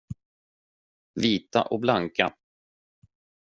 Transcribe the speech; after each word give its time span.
Vita 1.13 1.61
och 1.61 1.79
blanka. 1.79 2.35